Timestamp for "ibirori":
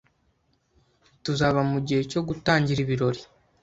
2.85-3.21